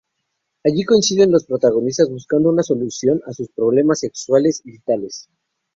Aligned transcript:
Allí 0.63 0.83
coinciden 0.83 1.31
los 1.31 1.45
protagonistas 1.45 2.09
buscando 2.09 2.49
una 2.49 2.63
solución 2.63 3.21
a 3.27 3.33
sus 3.33 3.49
problemas 3.49 3.99
sexuales 3.99 4.63
y 4.65 4.71
vitales. 4.71 5.29